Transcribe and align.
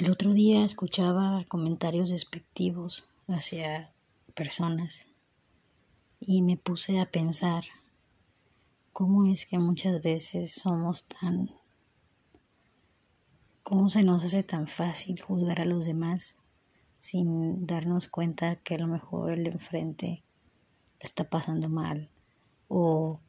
El 0.00 0.10
otro 0.10 0.32
día 0.32 0.64
escuchaba 0.64 1.44
comentarios 1.48 2.08
despectivos 2.08 3.08
hacia 3.28 3.92
personas 4.34 5.06
y 6.18 6.40
me 6.40 6.56
puse 6.56 6.98
a 6.98 7.10
pensar 7.10 7.64
cómo 8.92 9.26
es 9.26 9.44
que 9.44 9.58
muchas 9.58 10.02
veces 10.02 10.50
somos 10.52 11.04
tan... 11.04 11.50
cómo 13.62 13.90
se 13.90 14.02
nos 14.02 14.24
hace 14.24 14.42
tan 14.42 14.66
fácil 14.66 15.20
juzgar 15.20 15.60
a 15.60 15.66
los 15.66 15.84
demás 15.84 16.36
sin 16.98 17.66
darnos 17.66 18.08
cuenta 18.08 18.56
que 18.56 18.76
a 18.76 18.78
lo 18.78 18.88
mejor 18.88 19.32
el 19.32 19.44
de 19.44 19.50
enfrente 19.50 20.22
está 21.00 21.24
pasando 21.24 21.68
mal 21.68 22.08
o 22.66 23.20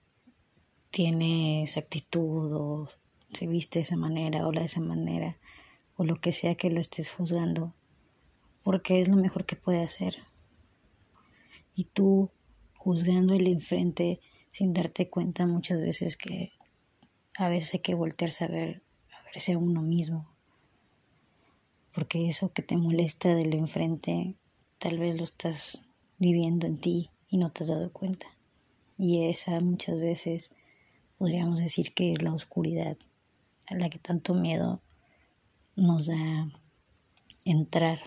tiene 0.91 1.63
esa 1.63 1.81
actitud 1.81 2.53
o 2.53 2.89
se 3.33 3.47
viste 3.47 3.79
de 3.79 3.83
esa 3.83 3.97
manera 3.97 4.47
o 4.47 4.51
la 4.53 4.61
de 4.61 4.67
esa 4.67 4.81
manera 4.81 5.37
o 5.95 6.03
lo 6.03 6.15
que 6.15 6.31
sea 6.31 6.55
que 6.55 6.69
lo 6.69 6.79
estés 6.79 7.11
juzgando, 7.11 7.73
porque 8.63 8.99
es 8.99 9.07
lo 9.07 9.15
mejor 9.15 9.45
que 9.45 9.55
puede 9.55 9.83
hacer. 9.83 10.17
Y 11.75 11.85
tú 11.85 12.31
juzgando 12.75 13.33
el 13.33 13.47
enfrente 13.47 14.19
sin 14.51 14.73
darte 14.73 15.09
cuenta 15.09 15.45
muchas 15.45 15.81
veces 15.81 16.17
que 16.17 16.51
a 17.37 17.49
veces 17.49 17.75
hay 17.75 17.79
que 17.79 17.95
voltearse 17.95 18.43
a 18.43 18.47
ver, 18.47 18.83
a 19.11 19.23
verse 19.23 19.53
a 19.53 19.57
uno 19.57 19.81
mismo. 19.81 20.29
Porque 21.93 22.27
eso 22.27 22.53
que 22.53 22.61
te 22.61 22.77
molesta 22.77 23.35
del 23.35 23.53
enfrente, 23.55 24.35
tal 24.79 24.99
vez 24.99 25.15
lo 25.15 25.23
estás 25.23 25.87
viviendo 26.17 26.67
en 26.67 26.79
ti 26.79 27.09
y 27.29 27.37
no 27.37 27.51
te 27.51 27.63
has 27.63 27.69
dado 27.69 27.91
cuenta. 27.91 28.27
Y 28.97 29.27
esa 29.27 29.59
muchas 29.59 29.99
veces 29.99 30.51
podríamos 31.17 31.59
decir 31.59 31.93
que 31.93 32.11
es 32.11 32.21
la 32.21 32.33
oscuridad 32.33 32.97
a 33.67 33.75
la 33.75 33.89
que 33.89 33.97
tanto 33.97 34.33
miedo 34.33 34.81
nos 35.75 36.07
da 36.07 36.49
entrar 37.45 37.99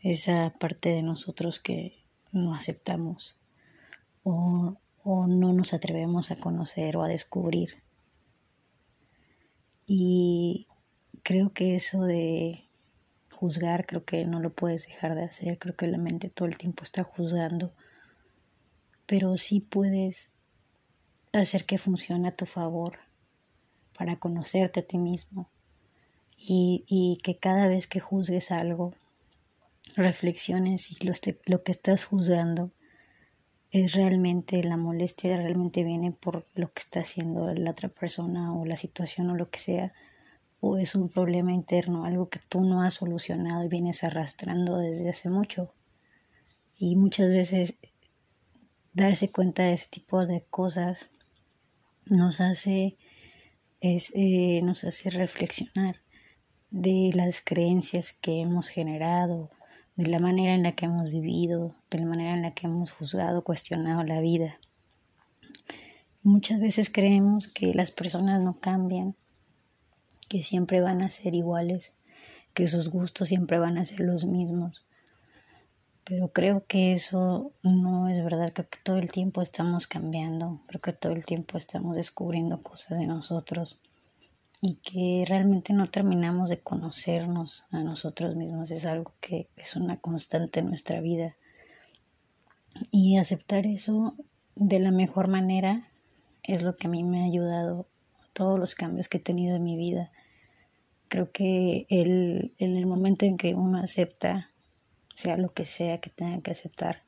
esa 0.00 0.52
parte 0.58 0.90
de 0.90 1.02
nosotros 1.02 1.60
que 1.60 2.04
no 2.32 2.54
aceptamos 2.54 3.36
o, 4.22 4.76
o, 5.02 5.26
no 5.26 5.52
nos 5.52 5.72
atrevemos 5.72 6.30
a 6.30 6.36
conocer 6.36 6.96
o 6.96 7.02
a 7.02 7.08
descubrir. 7.08 7.82
Y 9.86 10.66
creo 11.22 11.52
que 11.52 11.74
eso 11.74 12.02
de 12.02 12.64
juzgar, 13.32 13.86
creo 13.86 14.04
que 14.04 14.24
no 14.24 14.40
lo 14.40 14.52
puedes 14.52 14.86
dejar 14.86 15.14
de 15.14 15.24
hacer, 15.24 15.58
creo 15.58 15.76
que 15.76 15.86
la 15.86 15.98
mente 15.98 16.28
todo 16.28 16.48
el 16.48 16.58
tiempo 16.58 16.84
está 16.84 17.04
juzgando, 17.04 17.72
pero 19.06 19.36
sí 19.36 19.60
puedes 19.60 20.32
hacer 21.32 21.64
que 21.64 21.78
funcione 21.78 22.28
a 22.28 22.34
tu 22.34 22.46
favor 22.46 22.98
para 23.96 24.16
conocerte 24.16 24.80
a 24.80 24.86
ti 24.86 24.98
mismo 24.98 25.48
y, 26.38 26.84
y 26.86 27.18
que 27.22 27.36
cada 27.36 27.66
vez 27.66 27.86
que 27.86 28.00
juzgues 28.00 28.50
algo, 28.52 28.94
reflexiones 29.96 30.82
si 30.82 31.04
lo, 31.04 31.12
lo 31.46 31.62
que 31.62 31.72
estás 31.72 32.04
juzgando 32.04 32.70
es 33.70 33.94
realmente 33.94 34.62
la 34.62 34.76
molestia, 34.76 35.36
realmente 35.36 35.84
viene 35.84 36.12
por 36.12 36.46
lo 36.54 36.72
que 36.72 36.80
está 36.80 37.00
haciendo 37.00 37.52
la 37.52 37.72
otra 37.72 37.88
persona 37.88 38.54
o 38.54 38.64
la 38.64 38.76
situación 38.76 39.28
o 39.30 39.34
lo 39.34 39.50
que 39.50 39.58
sea, 39.58 39.92
o 40.60 40.78
es 40.78 40.94
un 40.94 41.08
problema 41.08 41.52
interno, 41.52 42.04
algo 42.04 42.28
que 42.28 42.40
tú 42.48 42.62
no 42.62 42.82
has 42.82 42.94
solucionado 42.94 43.64
y 43.64 43.68
vienes 43.68 44.04
arrastrando 44.04 44.78
desde 44.78 45.10
hace 45.10 45.28
mucho. 45.28 45.72
Y 46.78 46.96
muchas 46.96 47.28
veces 47.28 47.74
darse 48.94 49.30
cuenta 49.30 49.64
de 49.64 49.74
ese 49.74 49.88
tipo 49.88 50.24
de 50.24 50.44
cosas 50.48 51.10
nos 52.06 52.40
hace, 52.40 52.96
es, 53.80 54.12
eh, 54.14 54.60
nos 54.62 54.84
hace 54.84 55.10
reflexionar 55.10 56.00
de 56.70 57.10
las 57.14 57.40
creencias 57.40 58.12
que 58.12 58.40
hemos 58.40 58.68
generado, 58.68 59.50
de 59.96 60.06
la 60.06 60.18
manera 60.18 60.54
en 60.54 60.62
la 60.62 60.72
que 60.72 60.86
hemos 60.86 61.10
vivido, 61.10 61.74
de 61.90 61.98
la 61.98 62.06
manera 62.06 62.34
en 62.34 62.42
la 62.42 62.52
que 62.52 62.66
hemos 62.66 62.92
juzgado, 62.92 63.42
cuestionado 63.42 64.04
la 64.04 64.20
vida. 64.20 64.58
Muchas 66.22 66.60
veces 66.60 66.90
creemos 66.90 67.48
que 67.48 67.72
las 67.74 67.90
personas 67.90 68.42
no 68.42 68.60
cambian, 68.60 69.16
que 70.28 70.42
siempre 70.42 70.80
van 70.80 71.02
a 71.02 71.10
ser 71.10 71.34
iguales, 71.34 71.94
que 72.52 72.66
sus 72.66 72.90
gustos 72.90 73.28
siempre 73.28 73.58
van 73.58 73.78
a 73.78 73.84
ser 73.84 74.00
los 74.00 74.24
mismos. 74.24 74.84
Pero 76.04 76.32
creo 76.32 76.64
que 76.66 76.92
eso 76.92 77.52
no 77.62 78.08
es 78.08 78.22
verdad, 78.22 78.52
creo 78.52 78.68
que 78.68 78.78
todo 78.82 78.96
el 78.96 79.10
tiempo 79.10 79.42
estamos 79.42 79.86
cambiando, 79.86 80.60
creo 80.66 80.80
que 80.80 80.92
todo 80.92 81.12
el 81.12 81.24
tiempo 81.24 81.56
estamos 81.58 81.96
descubriendo 81.96 82.62
cosas 82.62 82.98
de 82.98 83.06
nosotros 83.06 83.78
y 84.60 84.74
que 84.76 85.24
realmente 85.26 85.72
no 85.72 85.86
terminamos 85.86 86.50
de 86.50 86.60
conocernos 86.60 87.64
a 87.70 87.80
nosotros 87.82 88.34
mismos. 88.34 88.70
Es 88.70 88.86
algo 88.86 89.14
que 89.20 89.48
es 89.56 89.76
una 89.76 89.98
constante 89.98 90.60
en 90.60 90.66
nuestra 90.66 91.00
vida. 91.00 91.36
Y 92.90 93.16
aceptar 93.18 93.66
eso 93.66 94.14
de 94.56 94.80
la 94.80 94.90
mejor 94.90 95.28
manera 95.28 95.88
es 96.42 96.62
lo 96.62 96.76
que 96.76 96.86
a 96.86 96.90
mí 96.90 97.04
me 97.04 97.22
ha 97.22 97.26
ayudado 97.26 97.86
todos 98.32 98.58
los 98.58 98.74
cambios 98.74 99.08
que 99.08 99.18
he 99.18 99.20
tenido 99.20 99.56
en 99.56 99.64
mi 99.64 99.76
vida. 99.76 100.10
Creo 101.08 101.30
que 101.30 101.86
el, 101.88 102.54
en 102.58 102.76
el 102.76 102.86
momento 102.86 103.26
en 103.26 103.36
que 103.36 103.54
uno 103.54 103.78
acepta, 103.78 104.50
sea 105.14 105.36
lo 105.36 105.48
que 105.48 105.64
sea 105.64 105.98
que 105.98 106.10
tenga 106.10 106.40
que 106.42 106.50
aceptar, 106.50 107.02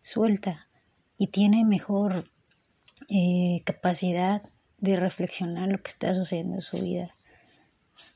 suelta 0.00 0.68
y 1.18 1.28
tiene 1.28 1.64
mejor 1.64 2.30
eh, 3.10 3.62
capacidad 3.64 4.42
de 4.78 4.96
reflexionar 4.96 5.68
lo 5.68 5.82
que 5.82 5.90
está 5.90 6.14
sucediendo 6.14 6.56
en 6.56 6.62
su 6.62 6.82
vida. 6.82 7.14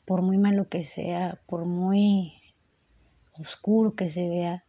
Por 0.04 0.22
muy 0.22 0.38
malo 0.38 0.68
que 0.68 0.84
sea, 0.84 1.40
por 1.46 1.64
muy 1.64 2.34
oscuro 3.38 3.94
que 3.94 4.10
se 4.10 4.28
vea, 4.28 4.64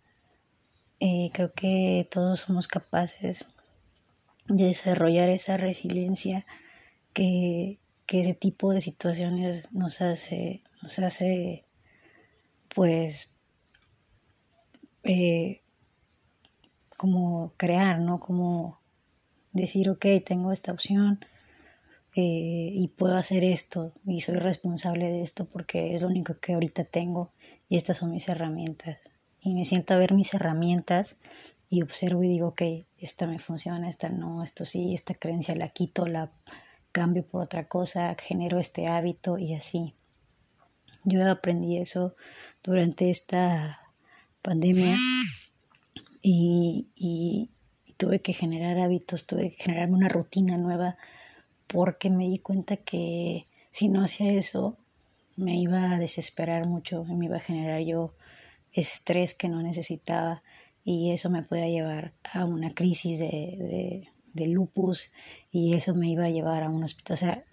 eh, 1.00 1.30
creo 1.34 1.52
que 1.52 2.08
todos 2.10 2.42
somos 2.42 2.68
capaces 2.68 3.46
de 4.48 4.66
desarrollar 4.66 5.30
esa 5.30 5.58
resiliencia 5.58 6.46
que, 7.14 7.80
que 8.06 8.20
ese 8.20 8.34
tipo 8.34 8.72
de 8.72 8.82
situaciones 8.82 9.72
nos 9.72 10.02
hace, 10.02 10.62
nos 10.82 11.00
hace 11.00 11.66
pues 12.74 13.34
eh, 15.04 15.62
como 16.98 17.54
crear, 17.58 18.00
¿no? 18.00 18.20
Como 18.20 18.80
decir, 19.54 19.90
ok, 19.90 20.06
tengo 20.26 20.52
esta 20.52 20.72
opción, 20.72 21.26
eh, 22.14 22.72
y 22.74 22.90
puedo 22.90 23.16
hacer 23.16 23.46
esto 23.46 23.94
y 24.06 24.20
soy 24.20 24.36
responsable 24.36 25.10
de 25.10 25.22
esto 25.22 25.46
porque 25.46 25.94
es 25.94 26.02
lo 26.02 26.10
único 26.10 26.38
que 26.40 26.54
ahorita 26.54 26.84
tengo 26.84 27.32
y 27.70 27.78
estas 27.78 27.98
son 27.98 28.12
mis 28.12 28.28
herramientas. 28.28 29.10
Y 29.40 29.54
me 29.56 29.64
siento 29.64 29.94
a 29.94 29.98
ver 29.98 30.14
mis 30.14 30.34
herramientas 30.34 31.16
y 31.70 31.82
observo 31.82 32.22
y 32.24 32.28
digo, 32.28 32.50
ok, 32.50 32.64
esta 32.98 33.28
me 33.28 33.40
funciona, 33.40 33.88
esta 33.88 34.10
no, 34.10 34.44
esto 34.44 34.66
sí, 34.66 34.94
esta 34.94 35.14
creencia 35.14 35.56
la 35.56 35.70
quito, 35.70 36.06
la 36.06 36.32
cambio 36.92 37.26
por 37.26 37.44
otra 37.44 37.70
cosa, 37.70 38.14
genero 38.20 38.60
este 38.60 38.90
hábito 38.90 39.38
y 39.38 39.54
así. 39.54 39.94
Yo 41.06 41.28
aprendí 41.30 41.78
eso 41.78 42.14
durante 42.62 43.10
esta 43.10 43.80
pandemia 44.42 44.94
y, 46.22 46.90
y, 46.94 47.52
y 47.86 47.94
tuve 47.94 48.22
que 48.22 48.34
generar 48.34 48.78
hábitos, 48.80 49.26
tuve 49.26 49.52
que 49.52 49.64
generar 49.64 49.90
una 49.90 50.10
rutina 50.10 50.58
nueva 50.58 50.98
porque 51.72 52.10
me 52.10 52.28
di 52.28 52.40
cuenta 52.40 52.78
que 52.78 53.48
si 53.72 53.88
no 53.88 54.04
hacía 54.04 54.34
eso 54.34 54.78
me 55.38 55.58
iba 55.58 55.94
a 55.94 56.00
desesperar 56.00 56.68
mucho, 56.68 57.06
me 57.06 57.26
iba 57.26 57.38
a 57.38 57.42
generar 57.42 57.82
yo 57.82 58.14
estrés 58.74 59.34
que 59.34 59.48
no 59.48 59.62
necesitaba 59.62 60.44
y 60.84 61.12
eso 61.12 61.30
me 61.30 61.44
podía 61.44 61.68
llevar 61.68 62.14
a 62.34 62.46
una 62.46 62.72
crisis 62.72 63.20
de, 63.20 64.10
de, 64.34 64.48
lupus 64.48 65.12
y 65.52 65.74
eso 65.74 65.94
me 65.94 66.10
iba 66.10 66.26
a 66.26 66.30
llevar 66.30 66.64
a 66.64 66.70
un 66.70 66.84
hospital. 66.84 67.14
O 67.14 67.18
sea, 67.18 67.44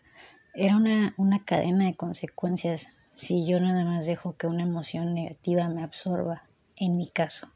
era 0.55 0.77
una, 0.77 1.15
una 1.17 1.45
cadena 1.45 1.87
de 1.87 1.95
consecuencias 1.95 2.95
si 3.15 3.47
yo 3.47 3.59
nada 3.61 3.85
más 3.85 4.07
dejo 4.07 4.37
que 4.37 4.47
una 4.47 4.63
emoción 4.63 5.15
negativa 5.15 5.69
me 5.69 5.83
absorba, 5.83 6.45
en 6.77 6.97
mi 6.97 7.07
caso. 7.07 7.49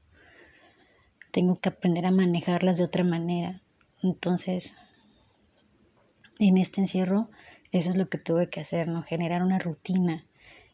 Tengo 1.31 1.57
que 1.57 1.71
aprender 1.71 2.05
a 2.05 2.11
manejarlas 2.11 2.77
de 2.77 2.85
otra 2.85 3.05
manera. 3.05 3.63
Entonces, 4.03 4.77
en 6.39 6.59
este 6.59 6.81
encierro 6.81 7.29
eso 7.73 7.89
es 7.89 7.97
lo 7.97 8.09
que 8.11 8.19
tuve 8.19 8.51
que 8.51 8.61
hacer, 8.61 8.87
¿no? 8.87 9.03
Generar 9.03 9.43
una 9.43 9.59
rutina 9.59 10.27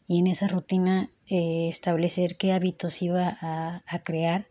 y 0.05 0.19
en 0.19 0.27
esa 0.27 0.47
rutina 0.47 1.09
eh, 1.27 1.69
establecer 1.69 2.35
qué 2.35 2.51
hábitos 2.51 3.01
iba 3.01 3.37
a, 3.39 3.83
a, 3.87 3.99
crear 3.99 4.47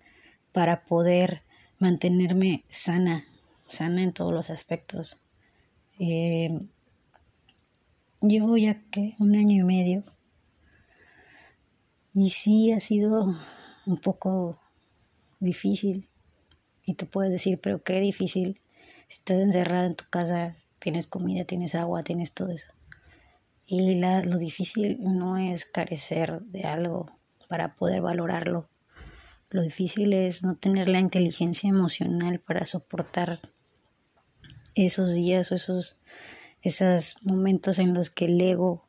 para 0.52 0.84
poder 0.84 1.42
mantenerme 1.78 2.64
sana, 2.70 3.26
sana 3.66 4.02
en 4.02 4.14
todos 4.14 4.32
los 4.32 4.48
aspectos. 4.48 5.20
Eh, 5.98 6.58
llevo 8.22 8.56
ya 8.56 8.80
que 8.90 9.14
un 9.18 9.36
año 9.36 9.56
y 9.56 9.64
medio 9.64 10.04
y 12.14 12.30
sí 12.30 12.72
ha 12.72 12.80
sido 12.80 13.36
un 13.84 13.96
poco 13.98 14.58
difícil 15.38 16.08
y 16.86 16.94
tú 16.94 17.06
puedes 17.06 17.30
decir, 17.30 17.60
pero 17.60 17.82
qué 17.82 18.00
difícil 18.00 18.58
si 19.06 19.18
estás 19.18 19.40
encerrada 19.40 19.86
en 19.86 19.96
tu 19.96 20.04
casa 20.08 20.56
tienes 20.78 21.06
comida, 21.06 21.44
tienes 21.44 21.74
agua, 21.74 22.02
tienes 22.02 22.32
todo 22.32 22.50
eso. 22.50 22.72
Y 23.66 23.96
la, 23.96 24.22
lo 24.22 24.38
difícil 24.38 24.98
no 25.00 25.36
es 25.36 25.64
carecer 25.64 26.40
de 26.42 26.64
algo 26.64 27.10
para 27.48 27.74
poder 27.74 28.00
valorarlo. 28.00 28.68
Lo 29.50 29.62
difícil 29.62 30.12
es 30.12 30.42
no 30.42 30.56
tener 30.56 30.88
la 30.88 31.00
inteligencia 31.00 31.68
emocional 31.68 32.38
para 32.38 32.66
soportar 32.66 33.40
esos 34.74 35.14
días 35.14 35.50
o 35.50 35.54
esos, 35.54 35.98
esos 36.62 37.22
momentos 37.24 37.78
en 37.78 37.94
los 37.94 38.10
que 38.10 38.26
el 38.26 38.40
ego 38.40 38.84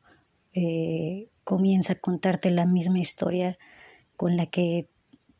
eh, 0.52 1.28
comienza 1.44 1.94
a 1.94 1.98
contarte 1.98 2.50
la 2.50 2.66
misma 2.66 2.98
historia 2.98 3.58
con 4.16 4.36
la 4.36 4.46
que 4.46 4.89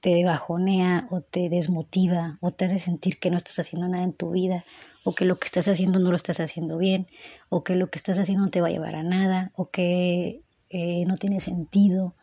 te 0.01 0.25
bajonea 0.25 1.07
o 1.11 1.21
te 1.21 1.49
desmotiva 1.49 2.39
o 2.41 2.51
te 2.51 2.65
hace 2.65 2.79
sentir 2.79 3.19
que 3.19 3.31
no 3.31 3.37
estás 3.37 3.59
haciendo 3.59 3.89
nada 3.89 4.05
en 4.05 4.13
tu 4.13 4.31
vida 4.31 4.65
o 5.05 5.15
que 5.15 5.25
lo 5.25 5.39
que 5.39 5.47
estás 5.47 5.69
haciendo 5.69 5.99
no 5.99 6.11
lo 6.11 6.17
estás 6.17 6.41
haciendo 6.41 6.79
bien 6.79 7.07
o 7.49 7.63
que 7.63 7.75
lo 7.75 7.91
que 7.91 7.99
estás 7.99 8.19
haciendo 8.19 8.45
no 8.45 8.51
te 8.51 8.61
va 8.61 8.69
a 8.69 8.71
llevar 8.71 8.97
a 8.97 9.03
nada 9.03 9.53
o 9.55 9.71
que 9.71 10.43
eh, 10.71 11.05
no 11.07 11.17
tiene 11.17 11.41
sentido 11.41 12.15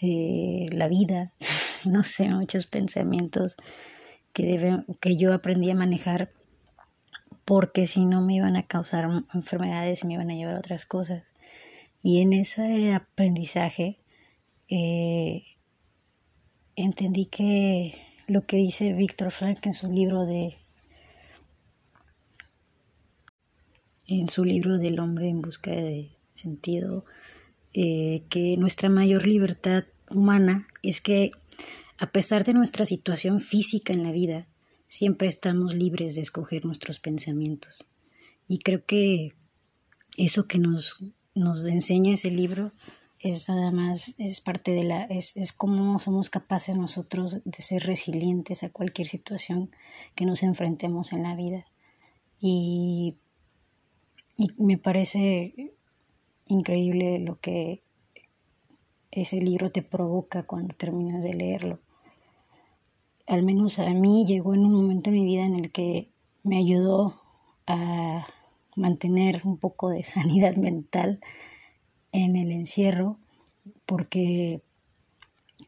eh, 0.00 0.66
la 0.72 0.88
vida, 0.88 1.32
no 1.84 2.02
sé, 2.02 2.28
muchos 2.30 2.66
pensamientos 2.66 3.56
que, 4.32 4.44
debe, 4.44 4.84
que 5.00 5.16
yo 5.16 5.32
aprendí 5.32 5.70
a 5.70 5.74
manejar 5.74 6.30
porque 7.44 7.86
si 7.86 8.04
no 8.04 8.20
me 8.22 8.36
iban 8.36 8.56
a 8.56 8.62
causar 8.62 9.08
enfermedades 9.34 10.02
y 10.02 10.06
me 10.06 10.14
iban 10.14 10.30
a 10.30 10.34
llevar 10.34 10.54
a 10.54 10.60
otras 10.60 10.86
cosas. 10.86 11.24
Y 12.02 12.20
en 12.22 12.32
ese 12.32 12.94
aprendizaje 12.94 13.98
eh, 14.68 15.42
entendí 16.84 17.26
que 17.26 17.94
lo 18.26 18.46
que 18.46 18.56
dice 18.56 18.92
Víctor 18.92 19.30
Frank 19.30 19.64
en 19.66 19.74
su 19.74 19.90
libro 19.90 20.24
de 20.24 20.56
en 24.06 24.28
su 24.28 24.44
libro 24.44 24.78
del 24.78 24.98
hombre 24.98 25.28
en 25.28 25.40
busca 25.40 25.70
de 25.70 26.10
sentido 26.34 27.04
eh, 27.74 28.24
que 28.28 28.56
nuestra 28.56 28.88
mayor 28.88 29.26
libertad 29.26 29.84
humana 30.10 30.66
es 30.82 31.00
que 31.00 31.30
a 31.98 32.10
pesar 32.10 32.44
de 32.44 32.52
nuestra 32.52 32.86
situación 32.86 33.40
física 33.40 33.92
en 33.92 34.02
la 34.02 34.10
vida 34.10 34.48
siempre 34.88 35.28
estamos 35.28 35.74
libres 35.74 36.16
de 36.16 36.22
escoger 36.22 36.64
nuestros 36.64 36.98
pensamientos. 36.98 37.84
Y 38.48 38.58
creo 38.58 38.84
que 38.84 39.34
eso 40.16 40.48
que 40.48 40.58
nos 40.58 40.96
nos 41.34 41.66
enseña 41.66 42.14
ese 42.14 42.30
libro 42.30 42.72
es 43.20 43.50
además 43.50 44.14
es 44.18 44.40
parte 44.40 44.72
de 44.72 44.82
la 44.84 45.04
es, 45.04 45.36
es 45.36 45.52
cómo 45.52 45.98
somos 45.98 46.30
capaces 46.30 46.78
nosotros 46.78 47.40
de 47.44 47.62
ser 47.62 47.84
resilientes 47.84 48.62
a 48.62 48.70
cualquier 48.70 49.06
situación 49.06 49.70
que 50.14 50.24
nos 50.24 50.42
enfrentemos 50.42 51.12
en 51.12 51.22
la 51.22 51.36
vida. 51.36 51.66
Y, 52.40 53.16
y 54.38 54.50
me 54.62 54.78
parece 54.78 55.74
increíble 56.46 57.18
lo 57.18 57.38
que 57.38 57.82
ese 59.10 59.36
libro 59.36 59.70
te 59.70 59.82
provoca 59.82 60.44
cuando 60.44 60.74
terminas 60.74 61.22
de 61.22 61.34
leerlo. 61.34 61.78
Al 63.26 63.42
menos 63.42 63.78
a 63.78 63.90
mí 63.90 64.24
llegó 64.26 64.54
en 64.54 64.64
un 64.64 64.72
momento 64.72 65.10
en 65.10 65.16
mi 65.16 65.24
vida 65.24 65.44
en 65.44 65.56
el 65.56 65.70
que 65.70 66.10
me 66.42 66.56
ayudó 66.56 67.20
a 67.66 68.26
mantener 68.76 69.42
un 69.44 69.58
poco 69.58 69.90
de 69.90 70.02
sanidad 70.04 70.56
mental 70.56 71.20
en 72.12 72.36
el 72.36 72.50
encierro, 72.50 73.18
porque 73.86 74.62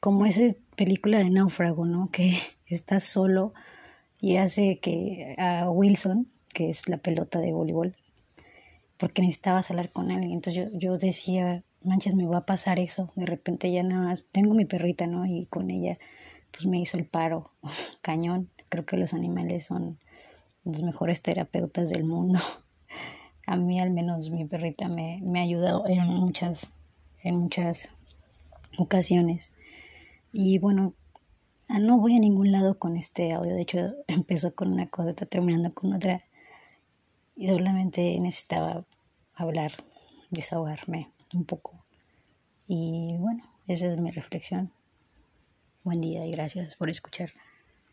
como 0.01 0.27
esa 0.27 0.43
película 0.77 1.19
de 1.19 1.31
náufrago, 1.31 1.85
¿no? 1.85 2.11
Que 2.11 2.37
está 2.67 3.01
solo 3.01 3.53
y 4.21 4.37
hace 4.37 4.79
que 4.79 5.35
a 5.39 5.69
Wilson, 5.71 6.29
que 6.55 6.69
es 6.69 6.89
la 6.89 6.99
pelota 6.99 7.39
de 7.41 7.53
voleibol, 7.53 7.97
porque 8.97 9.23
necesitaba 9.23 9.61
hablar 9.69 9.91
con 9.91 10.11
él. 10.11 10.25
Entonces 10.25 10.55
yo, 10.55 10.79
yo 10.79 10.99
decía, 10.99 11.65
manches, 11.83 12.15
me 12.15 12.27
va 12.27 12.39
a 12.39 12.47
pasar 12.47 12.79
eso. 12.79 13.11
De 13.17 13.27
repente 13.27 13.71
ya 13.71 13.83
nada 13.83 14.07
más, 14.07 14.27
tengo 14.31 14.55
mi 14.55 14.65
perrita, 14.65 15.07
¿no? 15.07 15.27
Y 15.27 15.47
con 15.47 15.71
ella, 15.71 15.99
pues 16.51 16.67
me 16.67 16.81
hizo 16.81 16.97
el 16.97 17.07
paro, 17.07 17.51
cañón. 18.03 18.49
Creo 18.69 18.87
que 18.87 18.97
los 18.97 19.13
animales 19.13 19.67
son 19.67 19.99
los 20.65 20.83
mejores 20.83 21.23
terapeutas 21.23 21.91
del 21.91 22.05
mundo. 22.05 22.39
a 23.47 23.57
mí 23.57 23.81
al 23.81 23.91
menos 23.91 24.31
mi 24.31 24.45
perrita 24.45 24.89
me, 24.89 25.21
me 25.23 25.41
ha 25.41 25.43
ayudado 25.43 25.87
en 25.87 26.07
muchas, 26.07 26.73
en 27.23 27.37
muchas 27.37 27.91
ocasiones. 28.79 29.53
Y 30.33 30.59
bueno, 30.59 30.95
ah, 31.69 31.79
no 31.79 31.99
voy 31.99 32.17
a 32.17 32.19
ningún 32.19 32.53
lado 32.53 32.79
con 32.79 32.97
este 32.97 33.33
audio. 33.33 33.55
De 33.55 33.63
hecho, 33.63 33.95
empezó 34.07 34.55
con 34.55 34.73
una 34.73 34.89
cosa, 34.89 35.11
está 35.11 35.27
terminando 35.27 35.73
con 35.75 35.93
otra. 35.93 36.23
Y 37.37 37.49
solamente 37.49 38.19
necesitaba 38.21 38.85
hablar, 39.35 39.73
desahogarme 40.31 41.11
un 41.35 41.45
poco. 41.45 41.73
Y 42.67 43.17
bueno, 43.19 43.45
esa 43.67 43.89
es 43.89 44.01
mi 44.01 44.11
reflexión. 44.11 44.71
Buen 45.83 46.01
día 46.01 46.25
y 46.27 46.31
gracias 46.31 46.77
por 46.77 46.91
escuchar. 46.91 47.31